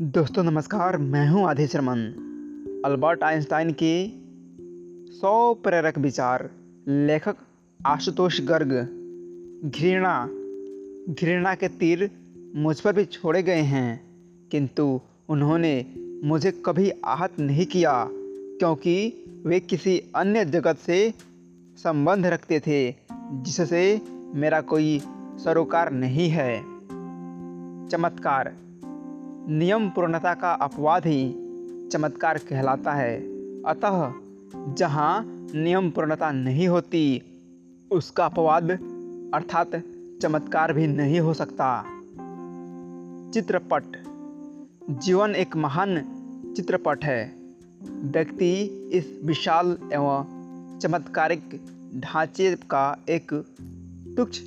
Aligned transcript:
दोस्तों, 0.00 0.44
नमस्कार। 0.44 0.96
मैं 0.96 1.28
हूँ 1.28 1.46
आधे 1.48 1.66
शर्मन। 1.66 1.98
अल्बर्ट 2.84 3.22
आइंस्टाइन 3.22 3.74
के 3.82 4.10
सौ 5.12 5.54
प्रेरक 5.54 5.98
विचार। 5.98 6.50
लेखक 6.88 7.36
आशुतोष 7.86 8.40
गर्ग। 8.40 8.72
घृणा। 9.64 10.26
घृणा 11.14 11.54
के 11.54 11.68
तीर 11.68 12.10
मुझ 12.56 12.80
पर 12.80 12.92
भी 12.92 13.04
छोड़े 13.04 13.42
गए 13.42 13.60
हैं। 13.60 14.00
किंतु 14.50 15.00
उन्होंने 15.28 15.86
मुझे 16.24 16.62
कभी 16.66 16.90
आहत 16.90 17.40
नहीं 17.40 17.66
किया, 17.66 18.08
क्योंकि 18.58 19.24
वे 19.46 19.60
किसी 19.60 20.02
अन्य 20.14 20.44
जगत 20.44 20.76
से 20.76 21.14
संबंध 21.76 22.26
रखते 22.26 22.60
थे, 22.60 22.94
जिससे 23.42 24.00
मेरा 24.34 24.60
कोई 24.60 25.02
सरोकार 25.44 25.92
नहीं 25.92 26.28
है। 26.28 26.62
चमत्कार। 27.88 28.67
नियम 29.50 29.90
पूर्णता 29.90 30.34
का 30.34 30.52
अपवाद 30.52 31.06
ही 31.06 31.34
चमत्कार 31.92 32.38
कहलाता 32.38 32.92
है। 32.92 33.20
अतः 33.62 34.12
जहाँ 34.74 35.24
नियम 35.54 35.90
पूर्णता 35.90 36.32
नहीं 36.32 36.68
होती, 36.68 37.22
उसका 37.90 38.24
अपवाद 38.24 38.70
अर्थात 39.34 39.70
चमत्कार 40.22 40.72
भी 40.72 40.86
नहीं 40.86 41.20
हो 41.20 41.34
सकता। 41.34 41.84
चित्रपट। 43.30 43.82
जीवन 44.90 45.30
एक 45.30 45.56
महान 45.56 46.04
चित्रपट 46.56 47.04
है। 47.04 47.32
व्यक्ति 47.90 48.54
इस 48.92 49.20
विशाल 49.24 49.78
एवं 49.92 50.78
चमत्कारिक 50.78 51.60
ढांचे 51.96 52.54
का 52.54 53.04
एक 53.08 53.44
तुच्छ 54.16 54.40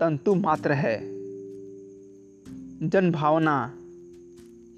तंतु 0.00 0.34
मात्र 0.34 0.72
है। 0.72 1.00
जनभावना। 2.88 3.72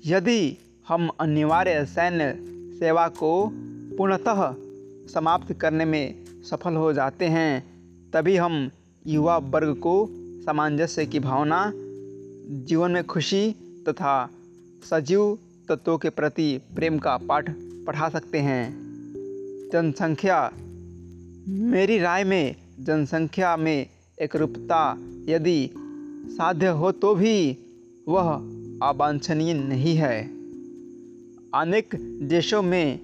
यदि 0.06 0.56
हम 0.88 1.10
अनिवार्य 1.20 1.84
सैन्य 1.84 2.34
सेवा 2.78 3.08
को 3.08 3.50
पूर्णतः 3.96 4.54
समाप्त 5.14 5.52
करने 5.52 5.84
में 5.84 6.14
सफल 6.50 6.74
हो 6.74 6.92
जाते 6.92 7.24
हैं, 7.24 7.64
तभी 8.10 8.36
हम 8.36 8.70
युवा 9.06 9.36
वर्ग 9.36 9.74
को 9.74 10.08
सामंजस्य 10.16 11.06
की 11.06 11.18
भावना, 11.18 11.72
जीवन 12.66 12.90
में 12.90 13.04
खुशी 13.04 13.54
तथा 13.88 14.30
सजीव 14.90 15.38
तत्वों 15.68 15.98
के 15.98 16.10
प्रति 16.10 16.60
प्रेम 16.74 16.98
का 16.98 17.16
पाठ 17.16 17.50
पढ़ा 17.58 18.08
सकते 18.08 18.38
हैं। 18.38 18.76
जनसंख्या। 19.72 20.52
मेरी 21.48 21.98
राय 21.98 22.24
में 22.24 22.56
जनसंख्या 22.80 23.56
में 23.56 23.86
एकरूपता 24.22 24.98
यदि 25.28 25.70
साध्य 26.28 26.66
हो 26.66 26.92
तो 26.92 27.14
भी 27.14 27.58
वह 28.08 28.57
अवांछनीय 28.82 29.54
नहीं 29.54 29.96
है। 29.96 30.30
अनेक 31.54 31.88
देशों 32.22 32.62
में 32.62 33.00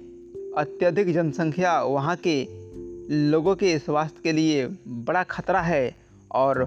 अत्यधिक 0.56 1.12
जनसंख्या 1.14 1.82
वहाँ 1.82 2.16
के 2.16 2.48
लोगों 3.30 3.54
के 3.54 3.78
स्वास्थ्य 3.78 4.20
के 4.22 4.32
लिए 4.32 4.66
बड़ा 4.88 5.22
खतरा 5.22 5.60
है 5.60 5.94
और 6.32 6.64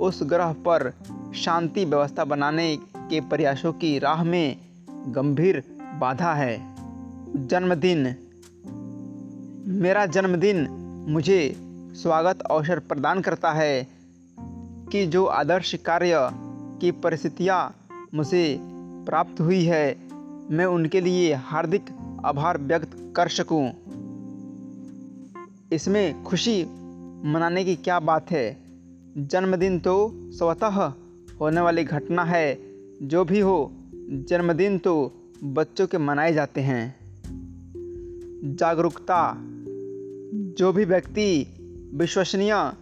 उस 0.00 0.20
ग्रह 0.22 0.52
पर 0.52 0.92
शांति 1.36 1.84
व्यवस्था 1.84 2.24
बनाने 2.24 2.78
के 2.96 3.20
प्रयासों 3.20 3.72
की 3.72 3.98
राह 3.98 4.24
में 4.24 4.56
गंभीर 4.90 5.62
बाधा 5.98 6.34
है। 6.34 6.74
जन्मदिन। 7.36 8.14
मेरा 9.66 10.06
जन्मदिन 10.06 10.66
मुझे 11.08 11.56
स्वागत 12.02 12.40
अवसर 12.40 12.78
प्रदान 12.78 13.20
करता 13.20 13.52
है 13.52 13.86
कि 14.92 15.06
जो 15.06 15.24
आदर्श 15.24 15.74
कार्य 15.74 16.30
की 16.80 16.90
परिस्थितियाँ 16.90 17.83
मुझे 18.14 18.58
प्राप्त 19.06 19.40
हुई 19.40 19.64
है। 19.64 19.96
मैं 20.50 20.64
उनके 20.64 21.00
लिए 21.00 21.34
हार्दिक 21.34 21.84
आभार 22.24 22.58
व्यक्त 22.58 22.90
कर 23.16 23.28
सकूँ। 23.28 23.70
इसमें 25.72 26.22
खुशी 26.22 26.64
मनाने 27.24 27.64
की 27.64 27.76
क्या 27.76 28.00
बात 28.00 28.30
है? 28.30 28.56
जन्मदिन 29.18 29.78
तो 29.78 30.12
स्वतः 30.14 30.92
होने 31.40 31.60
वाली 31.60 31.84
घटना 31.84 32.24
है। 32.24 32.58
जो 33.02 33.24
भी 33.24 33.40
हो, 33.40 33.72
जन्मदिन 34.28 34.78
तो 34.78 35.12
बच्चों 35.44 35.86
के 35.86 35.98
मनाए 35.98 36.32
जाते 36.32 36.60
हैं। 36.60 36.96
जागरूकता। 38.56 39.36
जो 40.58 40.72
भी 40.72 40.84
व्यक्ति 40.84 41.46
विश्वसनीय 41.94 42.72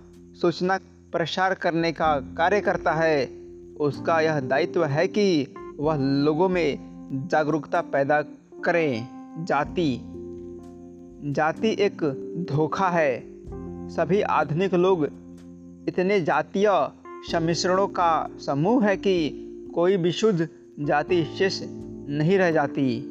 सूचना 0.41 0.79
प्रसार 1.13 1.55
करने 1.55 1.93
का 1.93 2.21
कार्य 2.21 2.61
करता 2.61 2.93
है 2.93 3.42
उसका 3.81 4.21
यह 4.21 4.41
दायित्व 4.41 4.85
है 4.85 5.09
कि 5.09 5.55
वह 5.79 5.97
लोगों 5.97 6.49
में 6.49 6.79
जागरूकता 7.31 7.81
पैदा 7.81 8.23
करें। 8.65 9.09
जाति। 9.45 10.01
जाति 11.33 11.77
एक 11.81 11.97
धोखा 12.53 12.89
है। 12.89 13.25
सभी 13.89 14.23
आधुनिक 14.23 14.75
लोग 14.75 15.05
इतने 15.89 16.21
जातीय 16.21 16.89
सम्मिश्रणों 17.33 17.87
का 17.87 18.29
समूह 18.47 18.85
है 18.85 18.97
कि 18.97 19.31
कोई 19.75 19.97
विशुद्ध 19.97 20.49
जाति 20.81 21.25
शेष 21.25 21.61
नहीं 22.09 22.39
रह 22.39 22.51
जाती। 22.51 23.09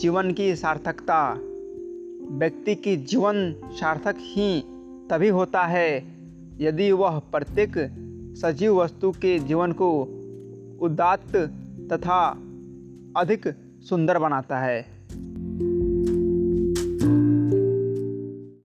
जीवन 0.00 0.32
की 0.32 0.56
सार्थकता। 0.56 1.34
व्यक्ति 2.30 2.74
की 2.74 2.96
जीवन 2.96 3.54
सार्थक 3.66 4.14
ही 4.18 4.60
तभी 5.10 5.28
होता 5.28 5.62
है 5.62 6.04
यदि 6.60 6.92
वह 6.92 7.18
प्रत्येक 7.18 7.74
सजीव 8.34 8.82
वस्तु 8.82 9.10
के 9.12 9.38
जीवन 9.38 9.72
को 9.72 10.02
उदात्त 10.80 11.36
तथा 11.92 12.30
अधिक 13.16 13.48
सुंदर 13.88 14.18
बनाता 14.18 14.58
है। 14.58 14.97